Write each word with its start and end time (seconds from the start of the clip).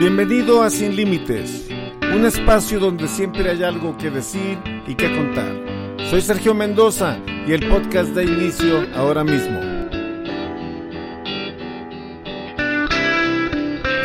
Bienvenido 0.00 0.62
a 0.62 0.70
Sin 0.70 0.96
Límites, 0.96 1.68
un 2.14 2.24
espacio 2.24 2.80
donde 2.80 3.06
siempre 3.06 3.50
hay 3.50 3.62
algo 3.62 3.98
que 3.98 4.10
decir 4.10 4.58
y 4.86 4.94
que 4.94 5.14
contar. 5.14 5.52
Soy 6.08 6.22
Sergio 6.22 6.54
Mendoza 6.54 7.18
y 7.46 7.52
el 7.52 7.68
podcast 7.68 8.08
da 8.14 8.22
inicio 8.22 8.86
ahora 8.94 9.24
mismo. 9.24 9.60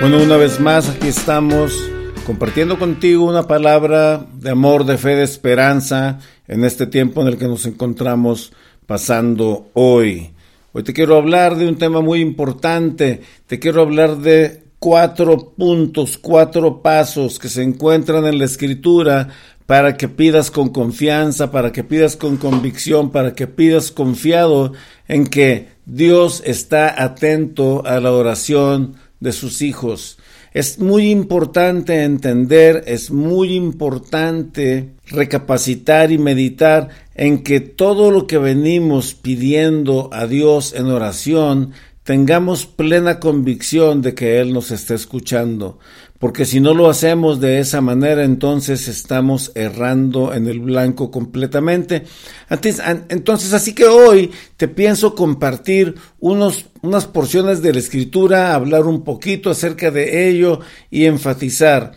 Bueno, 0.02 0.22
una 0.22 0.36
vez 0.36 0.60
más 0.60 0.90
aquí 0.90 1.08
estamos 1.08 1.90
compartiendo 2.26 2.78
contigo 2.78 3.24
una 3.24 3.44
palabra 3.44 4.26
de 4.34 4.50
amor, 4.50 4.84
de 4.84 4.98
fe, 4.98 5.16
de 5.16 5.24
esperanza 5.24 6.20
en 6.50 6.66
este 6.66 6.88
tiempo 6.88 7.22
en 7.22 7.30
el 7.30 7.38
que 7.38 7.48
nos 7.48 7.66
encontramos 7.66 8.52
pasando 8.86 9.70
hoy. 9.72 10.32
Hoy 10.74 10.84
te 10.84 10.92
quiero 10.92 11.16
hablar 11.16 11.56
de 11.56 11.70
un 11.70 11.78
tema 11.78 12.02
muy 12.02 12.20
importante, 12.20 13.22
te 13.48 13.60
quiero 13.60 13.82
hablar 13.82 14.18
de 14.18 14.65
cuatro 14.86 15.52
puntos, 15.58 16.20
cuatro 16.20 16.84
pasos 16.84 17.40
que 17.40 17.50
se 17.50 17.64
encuentran 17.64 18.28
en 18.28 18.38
la 18.38 18.46
escritura 18.46 19.30
para 19.66 19.98
que 19.98 20.08
pidas 20.08 20.52
con 20.52 20.70
confianza, 20.70 21.50
para 21.50 21.72
que 21.72 21.84
pidas 21.84 22.16
con 22.16 22.38
convicción, 22.38 23.10
para 23.10 23.34
que 23.34 23.48
pidas 23.48 23.90
confiado 23.90 24.74
en 25.08 25.26
que 25.26 25.70
Dios 25.88 26.44
está 26.46 27.04
atento 27.04 27.84
a 27.84 28.00
la 28.00 28.12
oración 28.12 28.94
de 29.20 29.32
sus 29.32 29.64
hijos. 29.64 30.20
Es 30.54 30.78
muy 30.78 31.10
importante 31.10 32.04
entender, 32.04 32.84
es 32.86 33.10
muy 33.10 33.56
importante 33.56 34.92
recapacitar 35.08 36.12
y 36.12 36.20
meditar 36.20 36.90
en 37.16 37.42
que 37.42 37.60
todo 37.60 38.12
lo 38.12 38.28
que 38.28 38.38
venimos 38.38 39.16
pidiendo 39.16 40.12
a 40.14 40.28
Dios 40.28 40.76
en 40.76 40.86
oración 40.86 41.74
tengamos 42.06 42.68
plena 42.68 43.20
convicción 43.20 44.04
de 44.04 44.14
que 44.14 44.40
Él 44.40 44.54
nos 44.54 44.70
está 44.70 44.94
escuchando, 44.94 45.80
porque 46.20 46.46
si 46.46 46.60
no 46.60 46.76
lo 46.76 46.88
hacemos 46.88 47.42
de 47.42 47.60
esa 47.60 47.82
manera, 47.82 48.24
entonces 48.24 48.88
estamos 48.88 49.52
errando 49.56 50.32
en 50.32 50.46
el 50.48 50.60
blanco 50.60 51.10
completamente. 51.10 52.04
Entonces, 52.48 53.54
así 53.54 53.74
que 53.74 53.86
hoy 53.86 54.30
te 54.56 54.68
pienso 54.68 55.16
compartir 55.16 55.96
unos, 56.20 56.68
unas 56.84 57.08
porciones 57.08 57.64
de 57.64 57.74
la 57.74 57.80
escritura, 57.80 58.54
hablar 58.54 58.86
un 58.86 59.04
poquito 59.04 59.50
acerca 59.50 59.90
de 59.90 60.30
ello 60.30 60.60
y 60.92 61.06
enfatizar. 61.06 61.94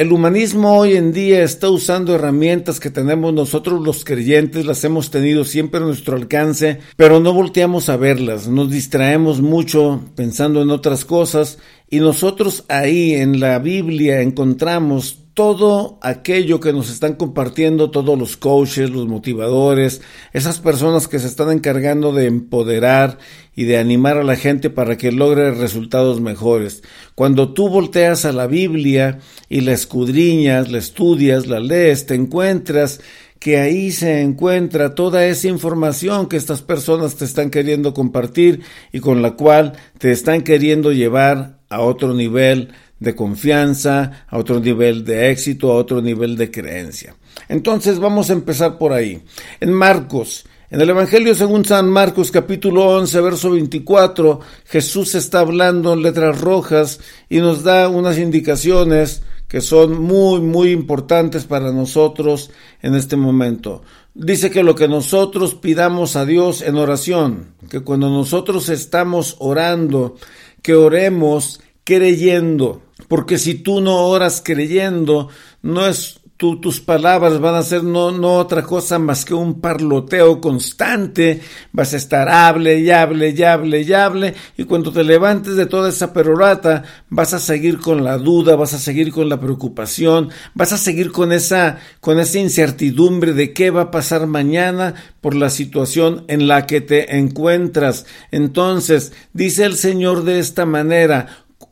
El 0.00 0.12
humanismo 0.12 0.78
hoy 0.78 0.96
en 0.96 1.12
día 1.12 1.42
está 1.42 1.68
usando 1.68 2.14
herramientas 2.14 2.80
que 2.80 2.88
tenemos 2.88 3.34
nosotros 3.34 3.82
los 3.82 4.02
creyentes, 4.02 4.64
las 4.64 4.82
hemos 4.82 5.10
tenido 5.10 5.44
siempre 5.44 5.78
a 5.78 5.82
nuestro 5.82 6.16
alcance, 6.16 6.78
pero 6.96 7.20
no 7.20 7.34
volteamos 7.34 7.90
a 7.90 7.98
verlas, 7.98 8.48
nos 8.48 8.70
distraemos 8.70 9.42
mucho 9.42 10.00
pensando 10.16 10.62
en 10.62 10.70
otras 10.70 11.04
cosas 11.04 11.58
y 11.90 12.00
nosotros 12.00 12.64
ahí 12.68 13.12
en 13.12 13.40
la 13.40 13.58
Biblia 13.58 14.22
encontramos 14.22 15.18
todo 15.34 15.98
aquello 16.02 16.60
que 16.60 16.72
nos 16.72 16.90
están 16.90 17.14
compartiendo 17.14 17.90
todos 17.90 18.18
los 18.18 18.38
coaches, 18.38 18.88
los 18.88 19.06
motivadores, 19.06 20.00
esas 20.32 20.60
personas 20.60 21.08
que 21.08 21.18
se 21.18 21.26
están 21.26 21.50
encargando 21.50 22.12
de 22.12 22.26
empoderar 22.26 23.18
y 23.60 23.64
de 23.64 23.76
animar 23.76 24.16
a 24.16 24.24
la 24.24 24.36
gente 24.36 24.70
para 24.70 24.96
que 24.96 25.12
logre 25.12 25.50
resultados 25.50 26.18
mejores. 26.22 26.82
Cuando 27.14 27.52
tú 27.52 27.68
volteas 27.68 28.24
a 28.24 28.32
la 28.32 28.46
Biblia 28.46 29.18
y 29.50 29.60
la 29.60 29.72
escudriñas, 29.72 30.72
la 30.72 30.78
estudias, 30.78 31.46
la 31.46 31.60
lees, 31.60 32.06
te 32.06 32.14
encuentras 32.14 33.02
que 33.38 33.58
ahí 33.58 33.90
se 33.92 34.22
encuentra 34.22 34.94
toda 34.94 35.26
esa 35.26 35.48
información 35.48 36.26
que 36.26 36.38
estas 36.38 36.62
personas 36.62 37.16
te 37.16 37.26
están 37.26 37.50
queriendo 37.50 37.92
compartir 37.92 38.62
y 38.92 39.00
con 39.00 39.20
la 39.20 39.32
cual 39.32 39.74
te 39.98 40.10
están 40.10 40.40
queriendo 40.40 40.90
llevar 40.90 41.58
a 41.68 41.82
otro 41.82 42.14
nivel 42.14 42.72
de 42.98 43.14
confianza, 43.14 44.24
a 44.26 44.38
otro 44.38 44.60
nivel 44.60 45.04
de 45.04 45.30
éxito, 45.30 45.70
a 45.70 45.74
otro 45.74 46.00
nivel 46.00 46.38
de 46.38 46.50
creencia. 46.50 47.14
Entonces 47.46 47.98
vamos 47.98 48.30
a 48.30 48.32
empezar 48.32 48.78
por 48.78 48.94
ahí. 48.94 49.22
En 49.60 49.74
Marcos, 49.74 50.46
en 50.70 50.80
el 50.80 50.90
Evangelio 50.90 51.34
según 51.34 51.64
San 51.64 51.90
Marcos 51.90 52.30
capítulo 52.30 52.96
11, 52.96 53.20
verso 53.20 53.50
24, 53.50 54.40
Jesús 54.66 55.16
está 55.16 55.40
hablando 55.40 55.92
en 55.92 56.02
letras 56.02 56.40
rojas 56.40 57.00
y 57.28 57.38
nos 57.38 57.64
da 57.64 57.88
unas 57.88 58.18
indicaciones 58.18 59.22
que 59.48 59.60
son 59.60 60.00
muy, 60.00 60.40
muy 60.40 60.70
importantes 60.70 61.44
para 61.44 61.72
nosotros 61.72 62.52
en 62.82 62.94
este 62.94 63.16
momento. 63.16 63.82
Dice 64.14 64.52
que 64.52 64.62
lo 64.62 64.76
que 64.76 64.86
nosotros 64.86 65.56
pidamos 65.56 66.14
a 66.14 66.24
Dios 66.24 66.62
en 66.62 66.76
oración, 66.76 67.54
que 67.68 67.80
cuando 67.80 68.08
nosotros 68.08 68.68
estamos 68.68 69.34
orando, 69.40 70.14
que 70.62 70.74
oremos 70.74 71.60
creyendo, 71.82 72.82
porque 73.08 73.38
si 73.38 73.54
tú 73.56 73.80
no 73.80 74.06
oras 74.06 74.40
creyendo, 74.44 75.30
no 75.62 75.88
es 75.88 76.19
tus 76.40 76.80
palabras 76.80 77.38
van 77.38 77.54
a 77.54 77.62
ser 77.62 77.84
no, 77.84 78.12
no 78.12 78.36
otra 78.36 78.62
cosa 78.62 78.98
más 78.98 79.26
que 79.26 79.34
un 79.34 79.60
parloteo 79.60 80.40
constante, 80.40 81.42
vas 81.70 81.92
a 81.92 81.98
estar 81.98 82.30
hable 82.30 82.80
y 82.80 82.90
hable 82.90 83.34
y 83.36 83.42
hable 83.42 83.82
y 83.82 83.92
hable, 83.92 84.34
y 84.56 84.64
cuando 84.64 84.90
te 84.90 85.04
levantes 85.04 85.56
de 85.56 85.66
toda 85.66 85.90
esa 85.90 86.14
perorata, 86.14 86.82
vas 87.10 87.34
a 87.34 87.38
seguir 87.38 87.78
con 87.78 88.04
la 88.04 88.16
duda, 88.16 88.56
vas 88.56 88.72
a 88.72 88.78
seguir 88.78 89.12
con 89.12 89.28
la 89.28 89.38
preocupación, 89.38 90.30
vas 90.54 90.72
a 90.72 90.78
seguir 90.78 91.12
con 91.12 91.32
esa, 91.32 91.78
con 92.00 92.18
esa 92.18 92.38
incertidumbre 92.38 93.34
de 93.34 93.52
qué 93.52 93.70
va 93.70 93.82
a 93.82 93.90
pasar 93.90 94.26
mañana 94.26 94.94
por 95.20 95.34
la 95.34 95.50
situación 95.50 96.24
en 96.28 96.48
la 96.48 96.66
que 96.66 96.80
te 96.80 97.18
encuentras. 97.18 98.06
Entonces, 98.30 99.12
dice 99.34 99.64
el 99.64 99.76
Señor 99.76 100.24
de 100.24 100.38
esta 100.38 100.64
manera, 100.64 101.26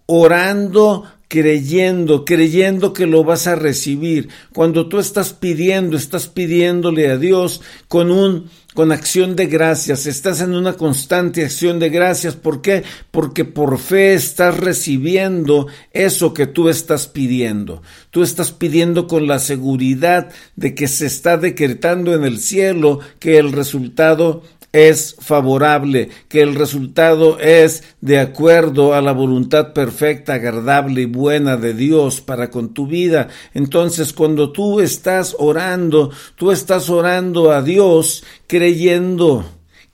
orando 0.05 1.05
creyendo, 1.29 2.25
creyendo 2.25 2.93
que 2.93 3.07
lo 3.07 3.23
vas 3.23 3.47
a 3.47 3.55
recibir. 3.55 4.29
Cuando 4.53 4.89
tú 4.89 4.99
estás 4.99 5.33
pidiendo, 5.33 5.97
estás 5.97 6.27
pidiéndole 6.27 7.09
a 7.11 7.19
Dios 7.19 7.61
con 7.87 8.11
un 8.11 8.51
con 8.75 8.93
acción 8.93 9.35
de 9.35 9.47
gracias, 9.47 10.07
estás 10.07 10.41
en 10.41 10.55
una 10.55 10.75
constante 10.75 11.43
acción 11.43 11.81
de 11.81 11.89
gracias. 11.89 12.37
¿Por 12.37 12.63
qué? 12.63 12.85
Porque 13.11 13.45
por 13.45 13.77
fe 13.81 14.15
estás 14.15 14.57
recibiendo 14.57 15.67
eso 15.93 16.33
que 16.33 16.47
tú 16.47 16.69
estás 16.69 17.09
pidiendo. 17.09 17.83
Tú 18.13 18.23
estás 18.23 18.53
pidiendo 18.53 19.09
con 19.09 19.27
la 19.27 19.41
seguridad 19.41 20.31
de 20.55 20.77
que 20.77 20.87
se 20.87 21.07
está 21.07 21.39
decretando 21.39 22.15
en 22.15 22.23
el 22.23 22.39
cielo 22.39 23.01
que 23.19 23.39
el 23.39 23.51
resultado 23.51 24.45
es 24.73 25.17
favorable, 25.19 26.11
que 26.29 26.43
el 26.43 26.55
resultado 26.55 27.39
es 27.41 27.85
de 28.01 28.19
acuerdo 28.19 28.95
a 28.95 29.01
la 29.01 29.13
voluntad 29.13 29.73
perfecta, 29.73 30.35
agradable 30.35 31.03
y 31.03 31.07
buena 31.07 31.57
de 31.57 31.75
Dios 31.75 32.21
para 32.21 32.51
con 32.51 32.75
tu 32.75 32.87
vida. 32.87 33.29
Entonces, 33.55 34.13
cuando 34.13 34.53
tú 34.53 34.81
estás 34.81 35.35
orando, 35.39 36.11
tú 36.37 36.51
estás 36.51 36.91
orando 36.91 37.51
a 37.53 37.63
Dios 37.63 38.25
creyendo, 38.47 39.45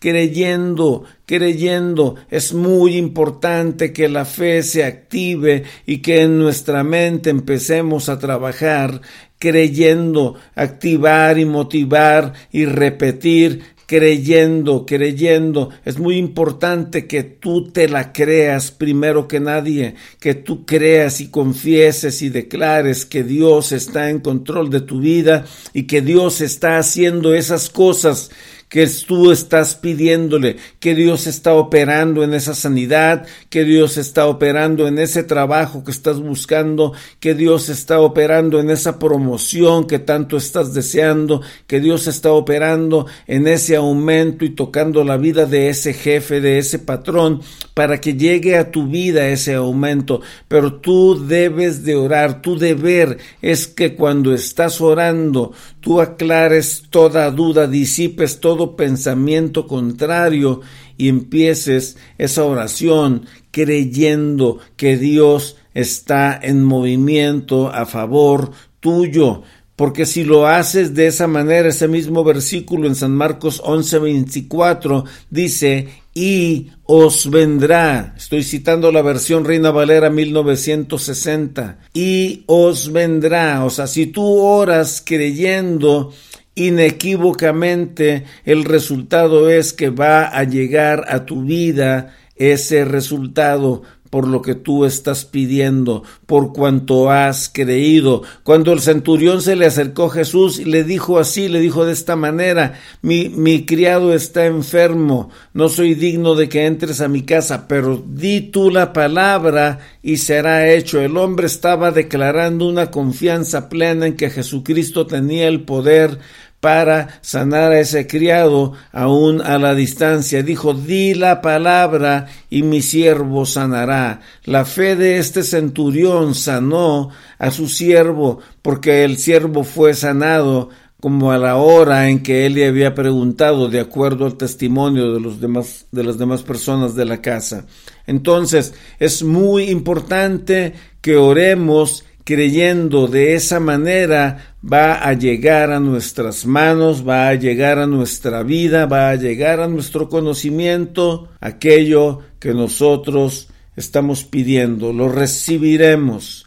creyendo, 0.00 1.04
creyendo. 1.24 2.16
Es 2.28 2.52
muy 2.52 2.96
importante 2.96 3.92
que 3.92 4.08
la 4.08 4.24
fe 4.24 4.62
se 4.62 4.84
active 4.84 5.64
y 5.86 5.98
que 5.98 6.22
en 6.22 6.38
nuestra 6.38 6.82
mente 6.82 7.30
empecemos 7.30 8.08
a 8.08 8.18
trabajar 8.18 9.00
creyendo, 9.38 10.36
activar 10.54 11.38
y 11.38 11.44
motivar 11.44 12.32
y 12.50 12.64
repetir 12.64 13.73
creyendo, 13.94 14.84
creyendo. 14.84 15.70
Es 15.84 16.00
muy 16.00 16.16
importante 16.16 17.06
que 17.06 17.22
tú 17.22 17.70
te 17.70 17.88
la 17.88 18.12
creas 18.12 18.72
primero 18.72 19.28
que 19.28 19.38
nadie, 19.38 19.94
que 20.18 20.34
tú 20.34 20.66
creas 20.66 21.20
y 21.20 21.28
confieses 21.28 22.20
y 22.20 22.28
declares 22.28 23.06
que 23.06 23.22
Dios 23.22 23.70
está 23.70 24.10
en 24.10 24.18
control 24.18 24.68
de 24.68 24.80
tu 24.80 24.98
vida 24.98 25.44
y 25.72 25.84
que 25.84 26.00
Dios 26.00 26.40
está 26.40 26.78
haciendo 26.78 27.34
esas 27.34 27.70
cosas 27.70 28.32
que 28.74 28.88
tú 29.06 29.30
estás 29.30 29.76
pidiéndole, 29.76 30.56
que 30.80 30.96
Dios 30.96 31.28
está 31.28 31.54
operando 31.54 32.24
en 32.24 32.34
esa 32.34 32.56
sanidad, 32.56 33.24
que 33.48 33.62
Dios 33.62 33.96
está 33.98 34.26
operando 34.26 34.88
en 34.88 34.98
ese 34.98 35.22
trabajo 35.22 35.84
que 35.84 35.92
estás 35.92 36.18
buscando, 36.18 36.92
que 37.20 37.34
Dios 37.34 37.68
está 37.68 38.00
operando 38.00 38.58
en 38.58 38.70
esa 38.70 38.98
promoción 38.98 39.86
que 39.86 40.00
tanto 40.00 40.36
estás 40.36 40.74
deseando, 40.74 41.40
que 41.68 41.78
Dios 41.78 42.08
está 42.08 42.32
operando 42.32 43.06
en 43.28 43.46
ese 43.46 43.76
aumento 43.76 44.44
y 44.44 44.50
tocando 44.50 45.04
la 45.04 45.18
vida 45.18 45.46
de 45.46 45.68
ese 45.68 45.92
jefe, 45.94 46.40
de 46.40 46.58
ese 46.58 46.80
patrón, 46.80 47.42
para 47.74 48.00
que 48.00 48.14
llegue 48.14 48.56
a 48.56 48.72
tu 48.72 48.88
vida 48.88 49.28
ese 49.28 49.54
aumento. 49.54 50.20
Pero 50.48 50.80
tú 50.80 51.24
debes 51.28 51.84
de 51.84 51.94
orar, 51.94 52.42
tu 52.42 52.58
deber 52.58 53.18
es 53.40 53.68
que 53.68 53.94
cuando 53.94 54.34
estás 54.34 54.80
orando, 54.80 55.52
tú 55.78 56.00
aclares 56.00 56.84
toda 56.90 57.30
duda, 57.30 57.68
disipes 57.68 58.40
todo 58.40 58.63
pensamiento 58.76 59.66
contrario 59.66 60.60
y 60.96 61.08
empieces 61.08 61.96
esa 62.18 62.44
oración 62.44 63.26
creyendo 63.50 64.58
que 64.76 64.96
Dios 64.96 65.56
está 65.74 66.38
en 66.42 66.64
movimiento 66.64 67.68
a 67.68 67.86
favor 67.86 68.50
tuyo. 68.80 69.42
Porque 69.76 70.06
si 70.06 70.22
lo 70.22 70.46
haces 70.46 70.94
de 70.94 71.08
esa 71.08 71.26
manera, 71.26 71.68
ese 71.68 71.88
mismo 71.88 72.22
versículo 72.22 72.86
en 72.86 72.94
San 72.94 73.12
Marcos 73.12 73.60
11:24 73.64 75.04
dice, 75.30 75.88
y 76.14 76.70
os 76.84 77.28
vendrá, 77.28 78.14
estoy 78.16 78.44
citando 78.44 78.92
la 78.92 79.02
versión 79.02 79.44
Reina 79.44 79.72
Valera 79.72 80.10
1960, 80.10 81.78
y 81.92 82.44
os 82.46 82.92
vendrá, 82.92 83.64
o 83.64 83.70
sea, 83.70 83.88
si 83.88 84.06
tú 84.06 84.24
oras 84.24 85.02
creyendo 85.04 86.12
inequívocamente, 86.54 88.24
el 88.44 88.64
resultado 88.64 89.48
es 89.50 89.72
que 89.72 89.90
va 89.90 90.24
a 90.26 90.44
llegar 90.44 91.04
a 91.08 91.26
tu 91.26 91.44
vida 91.44 92.14
ese 92.36 92.84
resultado 92.84 93.82
por 94.14 94.28
lo 94.28 94.42
que 94.42 94.54
tú 94.54 94.84
estás 94.84 95.24
pidiendo, 95.24 96.04
por 96.26 96.52
cuanto 96.52 97.10
has 97.10 97.48
creído. 97.52 98.22
Cuando 98.44 98.72
el 98.72 98.78
centurión 98.78 99.42
se 99.42 99.56
le 99.56 99.66
acercó 99.66 100.04
a 100.04 100.10
Jesús 100.10 100.60
y 100.60 100.66
le 100.66 100.84
dijo 100.84 101.18
así, 101.18 101.48
le 101.48 101.58
dijo 101.58 101.84
de 101.84 101.94
esta 101.94 102.14
manera, 102.14 102.78
mi, 103.02 103.28
mi 103.28 103.66
criado 103.66 104.14
está 104.14 104.46
enfermo, 104.46 105.30
no 105.52 105.68
soy 105.68 105.94
digno 105.94 106.36
de 106.36 106.48
que 106.48 106.64
entres 106.64 107.00
a 107.00 107.08
mi 107.08 107.22
casa, 107.22 107.66
pero 107.66 108.04
di 108.06 108.40
tú 108.40 108.70
la 108.70 108.92
palabra 108.92 109.80
y 110.00 110.18
será 110.18 110.70
hecho. 110.72 111.00
El 111.00 111.16
hombre 111.16 111.48
estaba 111.48 111.90
declarando 111.90 112.68
una 112.68 112.92
confianza 112.92 113.68
plena 113.68 114.06
en 114.06 114.14
que 114.14 114.30
Jesucristo 114.30 115.08
tenía 115.08 115.48
el 115.48 115.62
poder 115.62 116.20
para 116.64 117.20
sanar 117.20 117.72
a 117.72 117.80
ese 117.80 118.06
criado 118.06 118.72
aún 118.90 119.42
a 119.42 119.58
la 119.58 119.74
distancia. 119.74 120.42
Dijo, 120.42 120.72
di 120.72 121.12
la 121.12 121.42
palabra 121.42 122.28
y 122.48 122.62
mi 122.62 122.80
siervo 122.80 123.44
sanará. 123.44 124.22
La 124.44 124.64
fe 124.64 124.96
de 124.96 125.18
este 125.18 125.42
centurión 125.42 126.34
sanó 126.34 127.10
a 127.38 127.50
su 127.50 127.68
siervo 127.68 128.38
porque 128.62 129.04
el 129.04 129.18
siervo 129.18 129.62
fue 129.62 129.92
sanado 129.92 130.70
como 131.02 131.32
a 131.32 131.36
la 131.36 131.56
hora 131.56 132.08
en 132.08 132.22
que 132.22 132.46
él 132.46 132.54
le 132.54 132.66
había 132.66 132.94
preguntado 132.94 133.68
de 133.68 133.80
acuerdo 133.80 134.24
al 134.24 134.38
testimonio 134.38 135.12
de 135.12 135.20
los 135.20 135.42
demás 135.42 135.84
de 135.92 136.02
las 136.02 136.16
demás 136.16 136.42
personas 136.44 136.94
de 136.94 137.04
la 137.04 137.20
casa. 137.20 137.66
Entonces, 138.06 138.72
es 138.98 139.22
muy 139.22 139.64
importante 139.64 140.72
que 141.02 141.16
oremos 141.18 142.06
creyendo 142.24 143.06
de 143.06 143.34
esa 143.34 143.60
manera 143.60 144.56
va 144.64 144.94
a 144.94 145.12
llegar 145.12 145.70
a 145.70 145.78
nuestras 145.78 146.46
manos, 146.46 147.06
va 147.06 147.28
a 147.28 147.34
llegar 147.34 147.78
a 147.78 147.86
nuestra 147.86 148.42
vida, 148.42 148.86
va 148.86 149.10
a 149.10 149.16
llegar 149.16 149.60
a 149.60 149.68
nuestro 149.68 150.08
conocimiento 150.08 151.28
aquello 151.40 152.20
que 152.40 152.54
nosotros 152.54 153.48
estamos 153.76 154.24
pidiendo, 154.24 154.92
lo 154.92 155.08
recibiremos. 155.10 156.46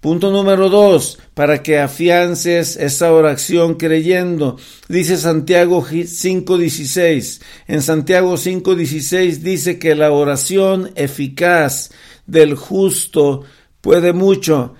Punto 0.00 0.30
número 0.30 0.68
dos, 0.68 1.18
para 1.34 1.60
que 1.60 1.80
afiances 1.80 2.76
esa 2.76 3.12
oración 3.12 3.74
creyendo. 3.74 4.56
Dice 4.88 5.16
Santiago 5.16 5.84
5.16. 5.84 7.42
En 7.66 7.82
Santiago 7.82 8.34
5.16 8.34 9.38
dice 9.38 9.80
que 9.80 9.96
la 9.96 10.12
oración 10.12 10.92
eficaz 10.94 11.90
del 12.26 12.54
justo 12.54 13.42
puede 13.80 14.12
mucho. 14.12 14.76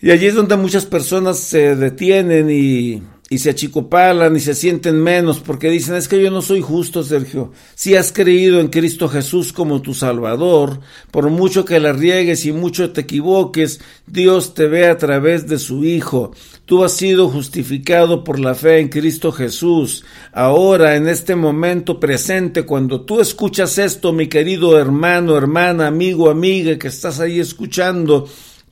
Y 0.00 0.10
allí 0.10 0.26
es 0.26 0.34
donde 0.34 0.56
muchas 0.56 0.86
personas 0.86 1.40
se 1.40 1.74
detienen 1.74 2.50
y, 2.50 3.02
y, 3.28 3.38
se 3.38 3.50
achicopalan 3.50 4.36
y 4.36 4.40
se 4.40 4.54
sienten 4.54 5.02
menos 5.02 5.40
porque 5.40 5.70
dicen 5.70 5.96
es 5.96 6.06
que 6.06 6.22
yo 6.22 6.30
no 6.30 6.40
soy 6.40 6.60
justo, 6.60 7.02
Sergio. 7.02 7.50
Si 7.74 7.96
has 7.96 8.12
creído 8.12 8.60
en 8.60 8.68
Cristo 8.68 9.08
Jesús 9.08 9.52
como 9.52 9.82
tu 9.82 9.94
Salvador, 9.94 10.78
por 11.10 11.30
mucho 11.30 11.64
que 11.64 11.80
la 11.80 11.92
riegues 11.92 12.46
y 12.46 12.52
mucho 12.52 12.92
te 12.92 13.00
equivoques, 13.00 13.80
Dios 14.06 14.54
te 14.54 14.68
ve 14.68 14.86
a 14.86 14.98
través 14.98 15.48
de 15.48 15.58
su 15.58 15.84
Hijo. 15.84 16.32
Tú 16.64 16.84
has 16.84 16.92
sido 16.92 17.28
justificado 17.28 18.22
por 18.22 18.38
la 18.38 18.54
fe 18.54 18.78
en 18.78 18.90
Cristo 18.90 19.32
Jesús. 19.32 20.04
Ahora, 20.32 20.94
en 20.94 21.08
este 21.08 21.34
momento 21.34 21.98
presente, 21.98 22.62
cuando 22.62 23.00
tú 23.00 23.20
escuchas 23.20 23.78
esto, 23.78 24.12
mi 24.12 24.28
querido 24.28 24.78
hermano, 24.78 25.36
hermana, 25.36 25.88
amigo, 25.88 26.30
amiga 26.30 26.78
que 26.78 26.88
estás 26.88 27.18
ahí 27.20 27.40
escuchando, 27.40 28.28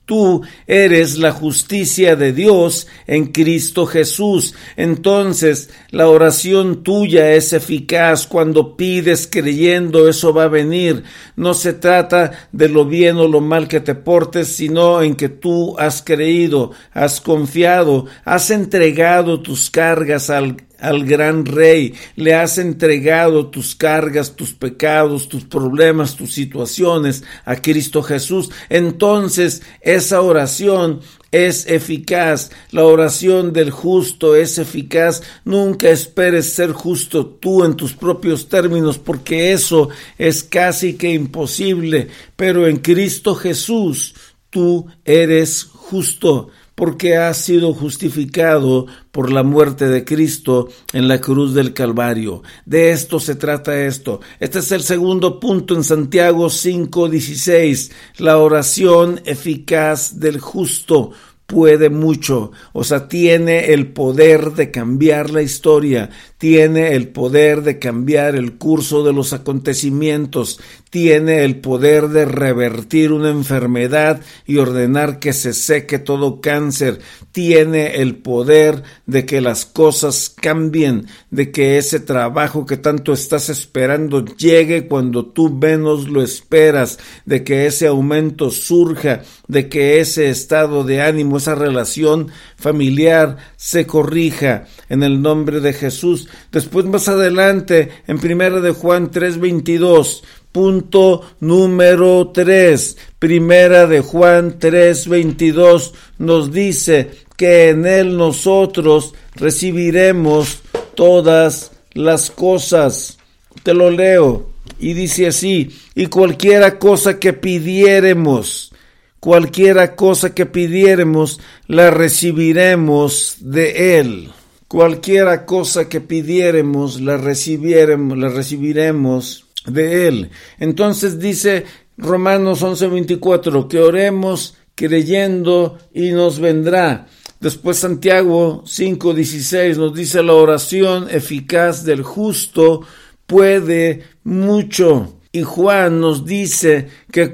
Tú 0.07 0.41
eres 0.67 1.17
la 1.17 1.33
justicia 1.33 2.15
de 2.15 2.31
Dios 2.31 2.87
en 3.07 3.25
Cristo 3.25 3.85
Jesús. 3.85 4.55
Entonces 4.77 5.69
la 5.91 6.07
oración 6.07 6.81
tuya 6.81 7.33
es 7.33 7.51
eficaz 7.51 8.25
cuando 8.25 8.77
pides 8.77 9.27
creyendo 9.29 10.07
eso 10.07 10.33
va 10.33 10.43
a 10.43 10.47
venir. 10.47 11.03
No 11.35 11.53
se 11.53 11.73
trata 11.73 12.47
de 12.53 12.69
lo 12.69 12.85
bien 12.85 13.17
o 13.17 13.27
lo 13.27 13.41
mal 13.41 13.67
que 13.67 13.81
te 13.81 13.95
portes, 13.95 14.47
sino 14.47 15.03
en 15.03 15.15
que 15.15 15.27
tú 15.27 15.77
has 15.77 16.01
creído, 16.01 16.71
has 16.93 17.19
confiado, 17.19 18.05
has 18.23 18.49
entregado 18.49 19.41
tus 19.41 19.69
cargas 19.69 20.29
al 20.29 20.66
al 20.79 21.05
gran 21.05 21.45
rey, 21.45 21.93
le 22.15 22.35
has 22.35 22.57
entregado 22.57 23.47
tus 23.47 23.75
cargas, 23.75 24.35
tus 24.35 24.53
pecados, 24.53 25.29
tus 25.29 25.45
problemas, 25.45 26.15
tus 26.15 26.33
situaciones 26.33 27.23
a 27.45 27.55
Cristo 27.55 28.03
Jesús, 28.03 28.49
entonces 28.69 29.61
esa 29.81 30.21
oración 30.21 31.01
es 31.31 31.67
eficaz, 31.67 32.51
la 32.71 32.85
oración 32.85 33.53
del 33.53 33.71
justo 33.71 34.35
es 34.35 34.57
eficaz, 34.57 35.21
nunca 35.43 35.89
esperes 35.89 36.53
ser 36.53 36.71
justo 36.71 37.25
tú 37.25 37.65
en 37.65 37.75
tus 37.75 37.93
propios 37.93 38.47
términos, 38.47 38.97
porque 38.97 39.51
eso 39.51 39.89
es 40.17 40.43
casi 40.43 40.93
que 40.93 41.11
imposible, 41.11 42.07
pero 42.35 42.67
en 42.67 42.77
Cristo 42.77 43.35
Jesús 43.35 44.15
tú 44.49 44.87
eres 45.03 45.63
justo 45.63 46.49
porque 46.77 47.17
has 47.17 47.37
sido 47.37 47.73
justificado 47.73 48.85
por 49.11 49.31
la 49.31 49.41
muerte 49.41 49.87
de 49.87 50.05
Cristo 50.05 50.69
en 50.93 51.07
la 51.07 51.19
cruz 51.19 51.55
del 51.55 51.73
Calvario. 51.73 52.43
De 52.67 52.91
esto 52.91 53.19
se 53.19 53.33
trata 53.33 53.83
esto. 53.83 54.21
Este 54.39 54.59
es 54.59 54.71
el 54.71 54.83
segundo 54.83 55.39
punto 55.39 55.73
en 55.73 55.83
Santiago 55.83 56.51
5:16, 56.51 57.91
la 58.19 58.37
oración 58.37 59.19
eficaz 59.25 60.19
del 60.19 60.39
justo 60.39 61.13
puede 61.47 61.89
mucho, 61.89 62.51
o 62.73 62.83
sea, 62.83 63.07
tiene 63.07 63.73
el 63.73 63.93
poder 63.93 64.51
de 64.51 64.69
cambiar 64.69 65.31
la 65.31 65.41
historia, 65.41 66.11
tiene 66.37 66.93
el 66.95 67.09
poder 67.09 67.63
de 67.63 67.79
cambiar 67.79 68.35
el 68.35 68.57
curso 68.57 69.03
de 69.03 69.13
los 69.13 69.33
acontecimientos, 69.33 70.59
tiene 70.89 71.43
el 71.43 71.59
poder 71.59 72.09
de 72.09 72.25
revertir 72.25 73.11
una 73.11 73.29
enfermedad 73.29 74.21
y 74.45 74.57
ordenar 74.57 75.19
que 75.19 75.33
se 75.33 75.53
seque 75.53 75.99
todo 75.99 76.39
cáncer, 76.39 76.99
tiene 77.31 77.97
el 77.97 78.17
poder 78.17 78.83
de 79.05 79.25
que 79.25 79.41
las 79.41 79.65
cosas 79.65 80.29
cambien, 80.29 81.07
de 81.31 81.51
que 81.51 81.77
ese 81.77 81.99
trabajo 81.99 82.65
que 82.65 82.77
tanto 82.77 83.13
estás 83.13 83.49
esperando 83.49 84.23
llegue 84.23 84.87
cuando 84.87 85.25
tú 85.25 85.49
menos 85.49 86.07
lo 86.07 86.21
esperas, 86.21 86.99
de 87.25 87.43
que 87.43 87.65
ese 87.65 87.87
aumento 87.87 88.51
surja, 88.51 89.23
de 89.47 89.69
que 89.69 89.99
ese 89.99 90.29
estado 90.29 90.83
de 90.83 91.01
ánimo, 91.01 91.37
esa 91.37 91.55
relación 91.55 92.29
familiar 92.55 93.37
se 93.55 93.85
corrija 93.85 94.65
en 94.89 95.03
el 95.03 95.21
nombre 95.21 95.59
de 95.59 95.73
Jesús. 95.73 96.26
Después 96.51 96.85
más 96.85 97.07
adelante 97.07 97.89
en 98.07 98.19
primera 98.19 98.61
de 98.61 98.71
Juan 98.71 99.11
3:22 99.11 100.23
Punto 100.57 101.21
número 101.39 102.31
3. 102.33 102.97
Primera 103.19 103.85
de 103.85 104.01
Juan 104.01 104.57
3:22 104.57 105.93
nos 106.17 106.51
dice 106.51 107.11
que 107.35 107.69
en 107.69 107.85
él 107.85 108.17
nosotros 108.17 109.13
recibiremos 109.35 110.61
todas 110.95 111.73
las 111.93 112.31
cosas. 112.31 113.19
Te 113.61 113.75
lo 113.75 113.91
leo 113.91 114.49
y 114.79 114.93
dice 114.93 115.27
así, 115.27 115.69
y 115.93 116.07
cualquiera 116.07 116.79
cosa 116.79 117.19
que 117.19 117.33
pidiéremos, 117.33 118.73
cualquiera 119.19 119.95
cosa 119.95 120.33
que 120.33 120.47
pidiéremos, 120.47 121.39
la 121.67 121.91
recibiremos 121.91 123.37
de 123.41 123.99
él. 123.99 124.31
Cualquiera 124.67 125.45
cosa 125.45 125.87
que 125.89 126.01
pidiéremos, 126.01 127.01
la 127.01 127.17
recibiremos, 127.17 128.17
la 128.17 128.29
recibiremos 128.29 129.45
de 129.65 130.07
Él. 130.07 130.29
Entonces 130.59 131.19
dice 131.19 131.65
Romanos 131.97 132.61
11:24, 132.63 133.67
que 133.67 133.79
oremos 133.79 134.55
creyendo 134.75 135.77
y 135.93 136.11
nos 136.11 136.39
vendrá. 136.39 137.07
Después 137.39 137.77
Santiago 137.77 138.63
5:16 138.65 139.77
nos 139.77 139.93
dice 139.93 140.23
la 140.23 140.33
oración 140.33 141.07
eficaz 141.09 141.83
del 141.83 142.01
justo 142.01 142.81
puede 143.25 144.03
mucho. 144.23 145.13
Y 145.31 145.43
Juan 145.43 145.99
nos 145.99 146.25
dice 146.25 146.87
que 147.11 147.33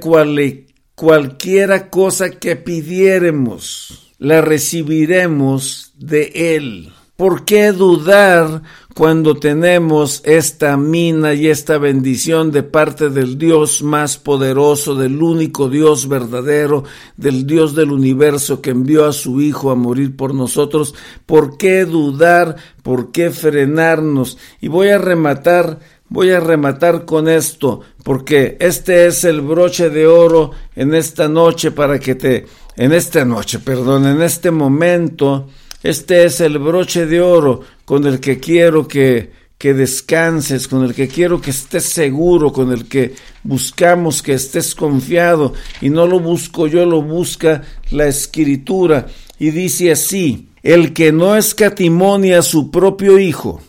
cualquiera 0.95 1.89
cosa 1.89 2.31
que 2.31 2.55
pidiéremos, 2.55 4.11
la 4.17 4.41
recibiremos 4.41 5.93
de 5.97 6.55
Él. 6.55 6.91
¿Por 7.23 7.45
qué 7.45 7.71
dudar 7.71 8.63
cuando 8.93 9.35
tenemos 9.35 10.21
esta 10.25 10.75
mina 10.75 11.33
y 11.33 11.47
esta 11.47 11.77
bendición 11.77 12.51
de 12.51 12.63
parte 12.63 13.09
del 13.09 13.37
Dios 13.37 13.81
más 13.81 14.17
poderoso, 14.17 14.93
del 14.93 15.23
único 15.23 15.69
Dios 15.69 16.09
verdadero, 16.09 16.83
del 17.15 17.47
Dios 17.47 17.75
del 17.75 17.93
universo 17.93 18.59
que 18.61 18.71
envió 18.71 19.05
a 19.05 19.13
su 19.13 19.39
Hijo 19.39 19.71
a 19.71 19.75
morir 19.75 20.17
por 20.17 20.33
nosotros? 20.35 20.95
¿Por 21.25 21.55
qué 21.55 21.85
dudar? 21.85 22.57
¿Por 22.81 23.13
qué 23.13 23.29
frenarnos? 23.29 24.37
Y 24.59 24.67
voy 24.67 24.89
a 24.89 24.97
rematar 24.97 25.79
voy 26.09 26.29
a 26.31 26.41
rematar 26.41 27.05
con 27.05 27.29
esto, 27.29 27.79
porque 28.03 28.57
este 28.59 29.07
es 29.07 29.23
el 29.23 29.39
broche 29.39 29.89
de 29.89 30.05
oro 30.07 30.51
en 30.75 30.93
esta 30.93 31.29
noche 31.29 31.71
para 31.71 31.97
que 31.99 32.13
te, 32.15 32.45
en 32.75 32.91
esta 32.91 33.25
noche, 33.25 33.59
perdón, 33.59 34.05
en 34.05 34.21
este 34.21 34.51
momento, 34.51 35.47
este 35.83 36.23
es 36.23 36.39
el 36.39 36.57
broche 36.57 37.05
de 37.05 37.21
oro 37.21 37.59
con 37.83 38.07
el 38.07 38.19
que 38.21 38.39
quiero 38.39 38.87
que, 38.87 39.31
que 39.57 39.73
descanses, 39.73 40.67
con 40.67 40.83
el 40.83 40.93
que 40.93 41.09
quiero 41.09 41.41
que 41.41 41.51
estés 41.51 41.83
seguro, 41.83 42.51
con 42.53 42.71
el 42.71 42.87
que 42.87 43.13
buscamos 43.43 44.23
que 44.23 44.33
estés 44.33 44.75
confiado. 44.75 45.53
Y 45.81 45.89
no 45.89 46.07
lo 46.07 46.21
busco 46.21 46.67
yo, 46.67 46.85
lo 46.85 47.01
busca 47.01 47.61
la 47.91 48.07
escritura. 48.07 49.07
Y 49.37 49.51
dice 49.51 49.91
así, 49.91 50.49
el 50.63 50.93
que 50.93 51.11
no 51.11 51.35
escatimonia 51.35 52.39
a 52.39 52.43
su 52.43 52.71
propio 52.71 53.19
Hijo, 53.19 53.61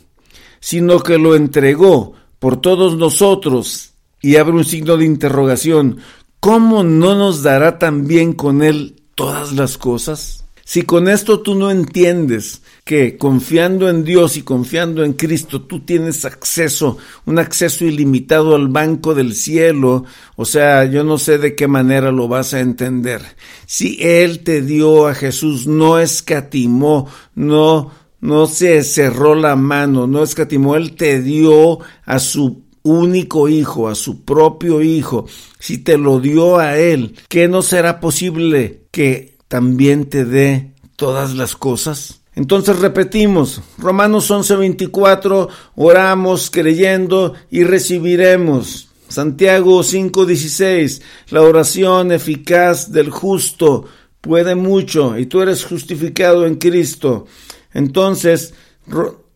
sino 0.61 1.01
que 1.01 1.19
lo 1.19 1.35
entregó 1.35 2.15
por 2.39 2.61
todos 2.61 2.97
nosotros, 2.97 3.95
y 4.23 4.37
abre 4.37 4.55
un 4.55 4.65
signo 4.65 4.97
de 4.97 5.05
interrogación, 5.05 5.99
¿cómo 6.41 6.83
no 6.83 7.15
nos 7.15 7.43
dará 7.43 7.79
también 7.79 8.33
con 8.33 8.63
Él 8.63 9.03
todas 9.15 9.53
las 9.53 9.77
cosas? 9.77 10.44
Si 10.67 10.83
con 10.83 11.09
esto 11.09 11.41
tú 11.41 11.55
no 11.55 11.71
entiendes 11.71 12.63
que 12.85 13.19
confiando 13.19 13.91
en 13.91 14.03
Dios 14.03 14.39
y 14.39 14.43
confiando 14.43 15.05
en 15.05 15.13
Cristo 15.13 15.61
tú 15.61 15.81
tienes 15.81 16.25
acceso, 16.25 16.97
un 17.27 17.39
acceso 17.39 17.85
ilimitado 17.85 18.55
al 18.55 18.69
banco 18.69 19.15
del 19.15 19.35
cielo, 19.35 20.05
o 20.37 20.47
sea, 20.47 20.87
yo 20.87 21.05
no 21.05 21.19
sé 21.19 21.37
de 21.37 21.55
qué 21.55 21.69
manera 21.69 22.11
lo 22.13 22.29
vas 22.29 22.55
a 22.55 22.61
entender. 22.61 23.21
Si 23.67 23.99
Él 24.01 24.41
te 24.41 24.63
dio 24.63 25.07
a 25.07 25.15
Jesús, 25.15 25.67
no 25.67 25.99
escatimó, 25.99 27.09
no, 27.35 27.91
no 28.23 28.47
se 28.47 28.83
cerró 28.85 29.35
la 29.35 29.57
mano, 29.57 30.07
no 30.07 30.23
escatimó, 30.23 30.77
Él 30.77 30.95
te 30.97 31.21
dio 31.21 31.81
a 32.07 32.19
su 32.19 32.65
único 32.83 33.51
hijo, 33.51 33.89
a 33.89 33.95
su 33.95 34.25
propio 34.25 34.81
hijo, 34.81 35.27
si 35.59 35.77
te 35.77 35.99
lo 35.99 36.21
dio 36.21 36.59
a 36.59 36.79
Él, 36.79 37.17
¿qué 37.29 37.49
no 37.49 37.61
será 37.61 38.01
posible 38.01 38.85
que 38.91 39.34
también 39.55 40.07
te 40.07 40.25
dé 40.25 40.73
todas 40.97 41.37
las 41.37 41.55
cosas? 41.55 42.23
Entonces 42.35 42.81
repetimos, 42.81 43.63
Romanos 43.79 44.29
11:24, 44.29 45.49
oramos 45.77 46.51
creyendo 46.51 47.35
y 47.53 47.63
recibiremos. 47.63 48.89
Santiago 49.07 49.85
5:16, 49.85 51.03
la 51.29 51.43
oración 51.43 52.11
eficaz 52.11 52.91
del 52.91 53.11
justo 53.11 53.85
puede 54.21 54.57
mucho 54.57 55.17
y 55.17 55.27
tú 55.27 55.41
eres 55.41 55.65
justificado 55.65 56.47
en 56.47 56.57
Cristo. 56.57 57.29
Entonces, 57.73 58.55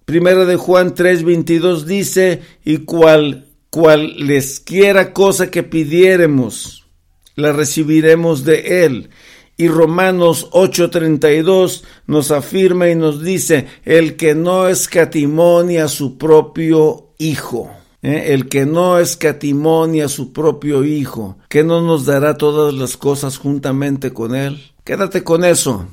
primera 0.04 0.46
de 0.46 0.56
Juan 0.56 0.96
3:22 0.96 1.84
dice, 1.84 2.42
y 2.64 2.78
cual, 2.78 3.46
cual 3.70 4.16
les 4.16 4.58
quiera 4.58 5.12
cosa 5.12 5.48
que 5.48 5.62
pidiéremos, 5.62 6.86
la 7.36 7.52
recibiremos 7.52 8.42
de 8.42 8.84
él. 8.84 9.10
Y 9.60 9.66
Romanos 9.66 10.48
8:32 10.52 11.82
nos 12.06 12.30
afirma 12.30 12.88
y 12.88 12.94
nos 12.94 13.22
dice, 13.22 13.66
el 13.84 14.14
que 14.16 14.36
no 14.36 14.68
escatimonia 14.68 15.84
a 15.84 15.88
su 15.88 16.16
propio 16.16 17.08
Hijo. 17.18 17.68
¿eh? 18.00 18.26
El 18.28 18.48
que 18.48 18.64
no 18.64 19.00
escatimonia 19.00 20.04
a 20.04 20.08
su 20.08 20.32
propio 20.32 20.84
Hijo, 20.84 21.38
que 21.48 21.64
no 21.64 21.82
nos 21.82 22.06
dará 22.06 22.36
todas 22.36 22.72
las 22.72 22.96
cosas 22.96 23.36
juntamente 23.36 24.12
con 24.12 24.36
Él. 24.36 24.62
Quédate 24.84 25.24
con 25.24 25.44
eso. 25.44 25.88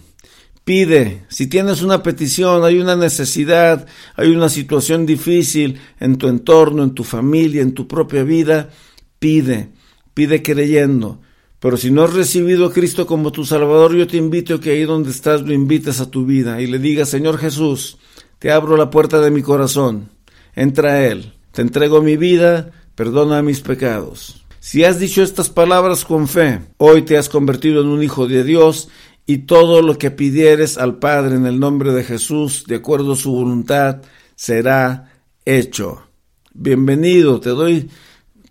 Pide, 0.64 1.26
si 1.30 1.48
tienes 1.48 1.82
una 1.82 2.04
petición, 2.04 2.64
hay 2.64 2.80
una 2.80 2.96
necesidad, 2.96 3.88
hay 4.16 4.30
una 4.30 4.50
situación 4.50 5.08
difícil 5.08 5.80
en 6.00 6.18
tu 6.18 6.28
entorno, 6.28 6.84
en 6.84 6.94
tu 6.94 7.04
familia, 7.04 7.64
en 7.64 7.74
tu 7.74 7.88
propia 7.88 8.24
vida, 8.24 8.70
pide, 9.18 9.70
pide 10.14 10.44
creyendo. 10.44 11.20
Pero 11.60 11.78
si 11.78 11.92
no 11.92 12.04
has 12.04 12.14
recibido 12.14 12.66
a 12.66 12.74
Cristo 12.74 13.08
como 13.08 13.32
tu 13.32 13.46
Salvador, 13.46 13.96
yo 13.96 14.08
te 14.08 14.18
invito 14.18 14.56
a 14.56 14.62
que 14.62 14.72
ahí 14.72 14.84
donde 14.84 15.12
estás 15.12 15.42
lo 15.42 15.54
invites 15.54 16.00
a 16.00 16.12
tu 16.12 16.26
vida 16.26 16.62
y 16.62 16.68
le 16.68 16.80
digas, 16.80 17.10
Señor 17.10 17.38
Jesús, 17.38 17.98
te 18.40 18.52
abro 18.52 18.78
la 18.78 18.90
puerta 18.90 19.22
de 19.22 19.32
mi 19.32 19.42
corazón, 19.42 20.10
entra 20.56 20.94
a 20.94 21.06
Él, 21.06 21.34
te 21.52 21.62
entrego 21.62 22.02
mi 22.02 22.18
vida, 22.18 22.72
perdona 22.96 23.42
mis 23.42 23.62
pecados. 23.62 24.46
Si 24.60 24.84
has 24.84 25.00
dicho 25.00 25.22
estas 25.22 25.50
palabras 25.50 26.06
con 26.06 26.28
fe, 26.28 26.62
hoy 26.78 27.04
te 27.04 27.18
has 27.18 27.30
convertido 27.30 27.82
en 27.82 27.88
un 27.88 28.04
hijo 28.04 28.28
de 28.28 28.44
Dios 28.44 28.90
y 29.26 29.40
todo 29.40 29.82
lo 29.82 29.98
que 29.98 30.12
pidieres 30.12 30.78
al 30.78 30.98
Padre 31.00 31.36
en 31.36 31.46
el 31.46 31.60
nombre 31.60 31.94
de 31.94 32.04
Jesús, 32.04 32.66
de 32.68 32.76
acuerdo 32.76 33.14
a 33.14 33.16
su 33.16 33.32
voluntad, 33.32 34.02
será 34.36 35.12
hecho. 35.46 36.02
Bienvenido, 36.54 37.40
te 37.40 37.50
doy 37.50 37.90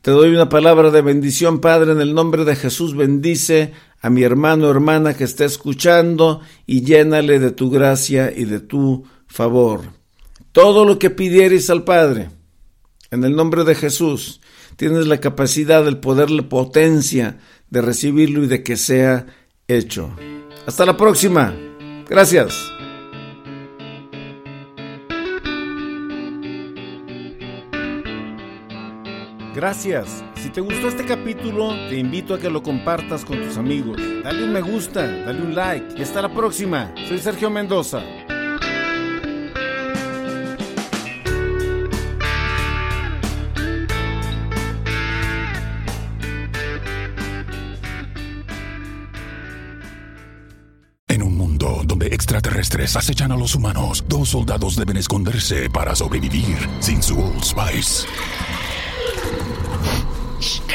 te 0.05 0.11
doy 0.11 0.35
una 0.35 0.51
palabra 0.51 0.91
de 0.91 1.01
bendición, 1.01 1.63
Padre, 1.63 1.93
en 1.93 2.01
el 2.03 2.13
nombre 2.13 2.45
de 2.45 2.57
Jesús. 2.57 2.95
Bendice 2.95 3.73
a 4.03 4.11
mi 4.11 4.23
hermano 4.23 4.67
o 4.67 4.71
hermana 4.71 5.15
que 5.15 5.25
está 5.25 5.47
escuchando 5.47 6.43
y 6.67 6.83
llénale 6.83 7.39
de 7.39 7.53
tu 7.53 7.71
gracia 7.71 8.31
y 8.31 8.45
de 8.45 8.61
tu 8.61 9.07
favor. 9.27 9.81
Todo 10.53 10.85
lo 10.85 10.99
que 10.99 11.09
pidieres 11.09 11.71
al 11.71 11.85
Padre, 11.85 12.29
en 13.11 13.25
el 13.25 13.35
nombre 13.35 13.65
de 13.65 13.75
Jesús, 13.75 14.43
tienes 14.77 15.07
la 15.07 15.21
capacidad, 15.21 15.89
el 15.89 15.97
poder, 16.01 16.31
la 16.31 16.51
potencia 16.51 17.39
de 17.71 17.81
recibirlo 17.81 18.45
y 18.45 18.47
de 18.47 18.63
que 18.63 18.77
sea 18.77 19.25
hecho. 19.69 20.15
Hasta 20.67 20.85
la 20.85 20.99
próxima. 20.99 21.57
Gracias. 22.11 22.74
Gracias. 29.55 30.25
Si 30.35 30.51
te 30.51 30.61
gustó 30.61 30.89
este 30.89 31.05
capítulo, 31.05 31.69
te 31.89 31.97
invito 31.97 32.35
a 32.35 32.41
que 32.41 32.51
lo 32.51 32.61
compartas 32.61 33.25
con 33.25 33.41
tus 33.41 33.57
amigos. 33.57 33.97
Dale 34.25 34.43
un 34.43 34.53
me 34.53 34.61
gusta, 34.61 35.07
dale 35.07 35.43
un 35.43 35.55
like 35.55 35.95
y 35.97 36.03
hasta 36.03 36.21
la 36.21 36.29
próxima. 36.29 36.93
Soy 37.07 37.21
Sergio 37.21 37.51
Mendoza. 37.51 38.03
En 51.07 51.23
un 51.23 51.37
mundo 51.37 51.83
donde 51.85 52.09
extraterrestres 52.09 52.97
acechan 52.97 53.31
a 53.31 53.37
los 53.37 53.55
humanos, 53.55 54.05
dos 54.09 54.31
soldados 54.31 54.75
deben 54.75 54.97
esconderse 54.97 55.71
para 55.71 55.95
sobrevivir 55.95 56.59
sin 56.81 57.01
su 57.01 57.17
Old 57.21 57.45
Spice. 57.45 58.09